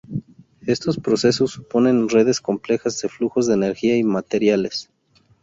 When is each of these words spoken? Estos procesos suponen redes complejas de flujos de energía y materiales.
Estos 0.65 0.97
procesos 0.99 1.51
suponen 1.51 2.09
redes 2.09 2.41
complejas 2.41 2.99
de 3.01 3.07
flujos 3.07 3.45
de 3.45 3.53
energía 3.53 3.97
y 3.97 4.03
materiales. 4.03 4.89